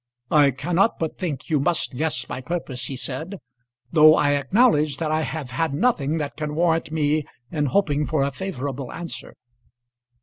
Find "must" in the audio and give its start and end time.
1.59-1.95